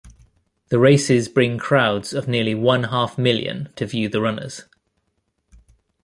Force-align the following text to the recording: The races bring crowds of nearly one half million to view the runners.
The 0.69 0.79
races 0.79 1.27
bring 1.29 1.59
crowds 1.59 2.11
of 2.11 2.27
nearly 2.27 2.55
one 2.55 2.85
half 2.85 3.19
million 3.19 3.69
to 3.75 3.85
view 3.85 4.09
the 4.09 4.19
runners. 4.19 4.63